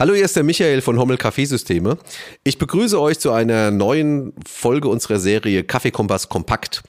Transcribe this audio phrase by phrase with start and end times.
[0.00, 1.98] Hallo, hier ist der Michael von Hommel Kaffeesysteme.
[2.44, 6.84] Ich begrüße euch zu einer neuen Folge unserer Serie Kaffeekompass Kompakt.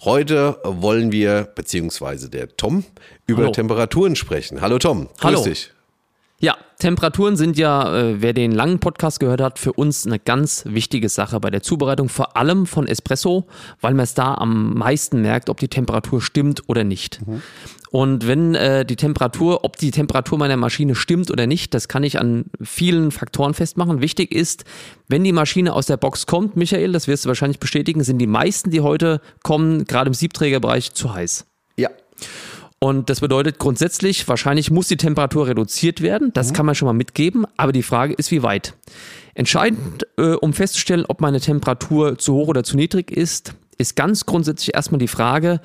[0.00, 2.86] Heute wollen wir, beziehungsweise der Tom,
[3.26, 3.52] über Hallo.
[3.52, 4.62] Temperaturen sprechen.
[4.62, 5.44] Hallo Tom, grüß Hallo.
[5.44, 5.72] dich.
[6.40, 10.62] Ja, Temperaturen sind ja, äh, wer den langen Podcast gehört hat, für uns eine ganz
[10.66, 13.48] wichtige Sache bei der Zubereitung, vor allem von Espresso,
[13.80, 17.20] weil man es da am meisten merkt, ob die Temperatur stimmt oder nicht.
[17.90, 22.04] Und wenn äh, die Temperatur, ob die Temperatur meiner Maschine stimmt oder nicht, das kann
[22.04, 24.00] ich an vielen Faktoren festmachen.
[24.00, 24.64] Wichtig ist,
[25.08, 28.28] wenn die Maschine aus der Box kommt, Michael, das wirst du wahrscheinlich bestätigen, sind die
[28.28, 31.46] meisten, die heute kommen, gerade im Siebträgerbereich, zu heiß.
[31.76, 31.90] Ja.
[32.80, 36.32] Und das bedeutet grundsätzlich, wahrscheinlich muss die Temperatur reduziert werden.
[36.32, 37.44] Das kann man schon mal mitgeben.
[37.56, 38.74] Aber die Frage ist, wie weit.
[39.34, 44.26] Entscheidend, äh, um festzustellen, ob meine Temperatur zu hoch oder zu niedrig ist, ist ganz
[44.26, 45.60] grundsätzlich erstmal die Frage,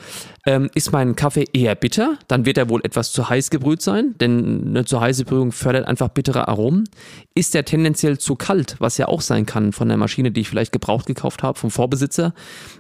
[0.45, 2.20] ähm, ist mein Kaffee eher bitter?
[2.27, 5.87] Dann wird er wohl etwas zu heiß gebrüht sein, denn eine zu heiße Brühung fördert
[5.87, 6.87] einfach bittere Aromen.
[7.34, 10.49] Ist er tendenziell zu kalt, was ja auch sein kann von der Maschine, die ich
[10.49, 12.35] vielleicht gebraucht gekauft habe, vom Vorbesitzer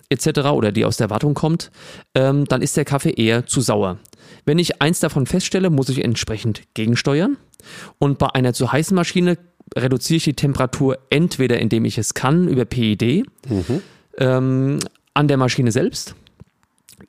[0.09, 0.27] etc.
[0.51, 1.71] oder die aus der Wartung kommt,
[2.13, 3.97] ähm, dann ist der Kaffee eher zu sauer.
[4.45, 7.37] Wenn ich eins davon feststelle, muss ich entsprechend gegensteuern.
[7.99, 9.37] Und bei einer zu heißen Maschine
[9.75, 13.25] reduziere ich die Temperatur entweder, indem ich es kann, über PID,
[14.17, 14.79] ähm,
[15.13, 16.15] an der Maschine selbst.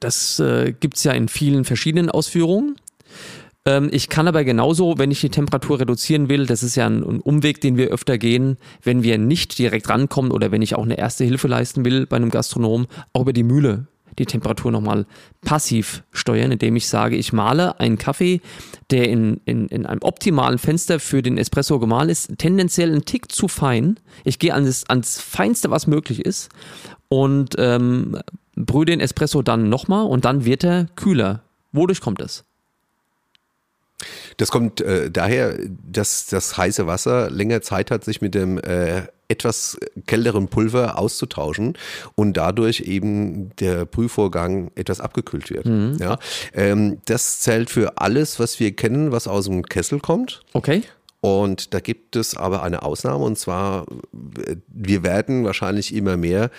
[0.01, 2.77] Das äh, gibt es ja in vielen verschiedenen Ausführungen.
[3.67, 7.03] Ähm, ich kann aber genauso, wenn ich die Temperatur reduzieren will, das ist ja ein,
[7.03, 10.85] ein Umweg, den wir öfter gehen, wenn wir nicht direkt rankommen oder wenn ich auch
[10.85, 13.87] eine erste Hilfe leisten will bei einem Gastronom, auch über die Mühle
[14.19, 15.07] die Temperatur nochmal
[15.43, 18.41] passiv steuern, indem ich sage, ich male einen Kaffee,
[18.91, 23.31] der in, in, in einem optimalen Fenster für den Espresso gemahlen ist, tendenziell ein Tick
[23.31, 23.99] zu fein.
[24.25, 26.51] Ich gehe ans, ans Feinste, was möglich ist
[27.09, 28.19] und ähm,
[28.57, 31.43] brühe den Espresso dann nochmal und dann wird er kühler.
[31.73, 32.45] Wodurch kommt es?
[34.37, 39.03] Das kommt äh, daher, dass das heiße Wasser länger Zeit hat, sich mit dem äh,
[39.29, 41.77] etwas kälteren Pulver auszutauschen
[42.15, 45.67] und dadurch eben der Brühvorgang etwas abgekühlt wird.
[46.01, 46.19] Ja,
[46.53, 50.43] ähm, das zählt für alles, was wir kennen, was aus dem Kessel kommt.
[50.53, 50.83] Okay.
[51.21, 53.87] Und da gibt es aber eine Ausnahme und zwar,
[54.47, 56.51] äh, wir werden wahrscheinlich immer mehr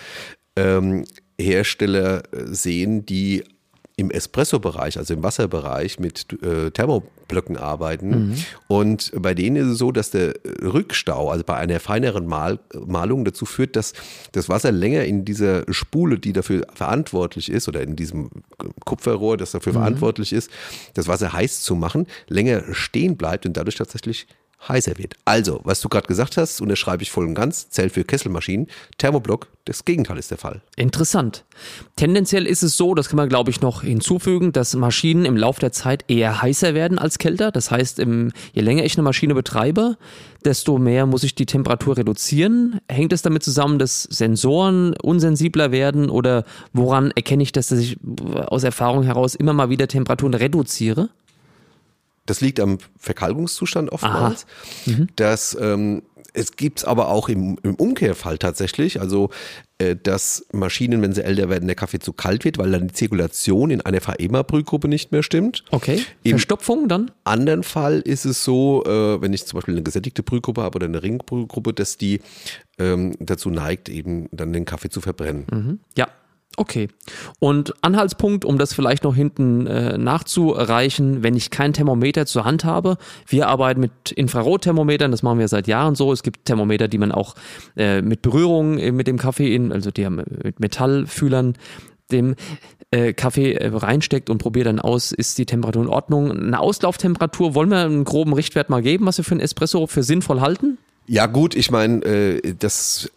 [0.55, 1.05] ähm,
[1.39, 3.43] Hersteller sehen, die
[3.97, 8.33] im Espresso-Bereich, also im Wasserbereich mit äh, Thermoblöcken arbeiten.
[8.67, 13.23] Und bei denen ist es so, dass der Rückstau, also bei einer feineren Mal Malung
[13.23, 13.93] dazu führt, dass
[14.33, 18.29] das Wasser länger in dieser Spule, die dafür verantwortlich ist, oder in diesem
[18.83, 20.51] Kupferrohr, das dafür verantwortlich ist,
[20.93, 24.27] das Wasser heiß zu machen, länger stehen bleibt und dadurch tatsächlich
[24.67, 25.15] heißer wird.
[25.25, 28.67] Also, was du gerade gesagt hast, unterschreibe ich voll und ganz, zählt für Kesselmaschinen.
[28.97, 30.61] Thermoblock, das Gegenteil ist der Fall.
[30.75, 31.43] Interessant.
[31.95, 35.59] Tendenziell ist es so, das kann man glaube ich noch hinzufügen, dass Maschinen im Laufe
[35.59, 37.51] der Zeit eher heißer werden als kälter.
[37.51, 39.97] Das heißt, im, je länger ich eine Maschine betreibe,
[40.43, 42.79] desto mehr muss ich die Temperatur reduzieren.
[42.89, 47.97] Hängt es damit zusammen, dass Sensoren unsensibler werden oder woran erkenne ich das, dass ich
[48.35, 51.09] aus Erfahrung heraus immer mal wieder Temperaturen reduziere?
[52.25, 54.45] Das liegt am Verkalkungszustand oftmals.
[55.15, 56.01] Das, ähm,
[56.33, 59.29] es gibt es aber auch im, im Umkehrfall tatsächlich, also
[59.77, 62.93] äh, dass Maschinen, wenn sie älter werden, der Kaffee zu kalt wird, weil dann die
[62.93, 65.63] Zirkulation in einer FAEMA-Brühgruppe nicht mehr stimmt.
[65.71, 66.03] Okay.
[66.23, 67.11] Im Verstopfung dann?
[67.23, 70.87] anderen Fall ist es so, äh, wenn ich zum Beispiel eine gesättigte Brühgruppe habe oder
[70.87, 72.21] eine Ringbrühgruppe, dass die
[72.77, 75.79] ähm, dazu neigt, eben dann den Kaffee zu verbrennen.
[75.97, 76.09] Ja,
[76.57, 76.87] okay.
[77.39, 82.65] Und Anhaltspunkt, um das vielleicht noch hinten äh, nachzureichen, wenn ich kein Thermometer zur Hand
[82.65, 82.97] habe.
[83.27, 86.11] Wir arbeiten mit Infrarotthermometern, das machen wir seit Jahren so.
[86.11, 87.35] Es gibt Thermometer, die man auch
[87.75, 91.53] äh, mit Berührung äh, mit dem Kaffee, in, also die haben mit Metallfühlern
[92.11, 92.35] dem
[92.91, 96.31] äh, Kaffee äh, reinsteckt und probiert dann aus, ist die Temperatur in Ordnung.
[96.31, 100.03] Eine Auslauftemperatur, wollen wir einen groben Richtwert mal geben, was wir für einen Espresso für
[100.03, 100.77] sinnvoll halten?
[101.07, 103.11] Ja gut, ich meine, äh, das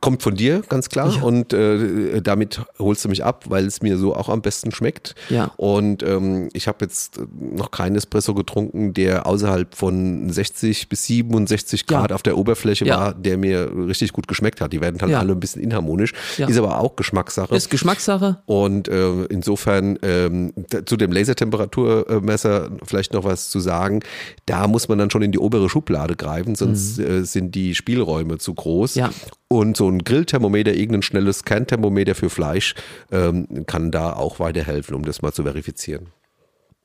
[0.00, 1.22] kommt von dir, ganz klar.
[1.22, 5.14] Und äh, damit holst du mich ab, weil es mir so auch am besten schmeckt.
[5.28, 5.52] Ja.
[5.56, 11.84] Und ähm, ich habe jetzt noch keinen Espresso getrunken, der außerhalb von 60 bis 67
[11.90, 12.00] Ja.
[12.00, 12.96] Grad auf der Oberfläche Ja.
[13.00, 14.72] war, der mir richtig gut geschmeckt hat.
[14.72, 15.18] Die werden dann Ja.
[15.20, 16.12] alle ein bisschen inharmonisch.
[16.36, 16.46] Ja.
[16.48, 17.54] Ist aber auch Geschmackssache.
[17.54, 18.38] Ist Geschmackssache.
[18.46, 20.52] Und äh, insofern ähm,
[20.86, 24.00] zu dem Lasertemperaturmesser vielleicht noch was zu sagen.
[24.46, 28.38] Da muss man dann schon in die obere Schublade greifen, sonst äh, sind die Spielräume
[28.38, 28.96] zu groß.
[28.96, 29.00] Mhm.
[29.00, 29.10] Ja.
[29.50, 32.74] Und so ein Grillthermometer, irgendein schnelles Kernthermometer für Fleisch,
[33.10, 36.08] ähm, kann da auch weiterhelfen, um das mal zu verifizieren.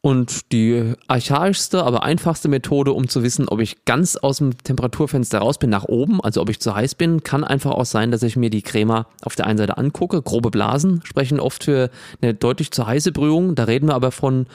[0.06, 5.40] Und die archaischste, aber einfachste Methode, um zu wissen, ob ich ganz aus dem Temperaturfenster
[5.40, 8.22] raus bin, nach oben, also ob ich zu heiß bin, kann einfach auch sein, dass
[8.22, 10.22] ich mir die Crema auf der einen Seite angucke.
[10.22, 11.90] Grobe Blasen sprechen oft für
[12.22, 13.56] eine deutlich zu heiße Brühung.
[13.56, 14.48] Da reden wir aber von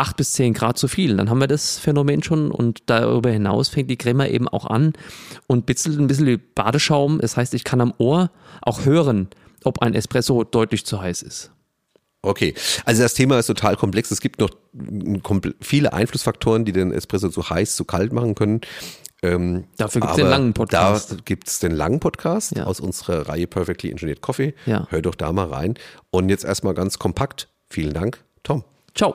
[0.00, 1.18] 8 bis 10 Grad zu viel.
[1.18, 4.94] Dann haben wir das Phänomen schon und darüber hinaus fängt die Crema eben auch an
[5.46, 7.20] und bitzelt ein bisschen wie Badeschaum.
[7.20, 8.30] Das heißt, ich kann am Ohr
[8.62, 9.28] auch hören,
[9.62, 11.50] ob ein Espresso deutlich zu heiß ist.
[12.22, 12.54] Okay,
[12.86, 14.10] also das Thema ist total komplex.
[14.10, 14.50] Es gibt noch
[15.60, 18.62] viele Einflussfaktoren, die den Espresso zu heiß, zu kalt machen können.
[19.22, 21.12] Ähm, Dafür gibt es den langen Podcast.
[21.12, 22.64] Da gibt es den langen Podcast ja.
[22.64, 24.54] aus unserer Reihe Perfectly Engineered Coffee.
[24.64, 24.86] Ja.
[24.88, 25.74] Hör doch da mal rein.
[26.10, 27.48] Und jetzt erstmal ganz kompakt.
[27.68, 28.64] Vielen Dank, Tom.
[28.94, 29.14] Ciao.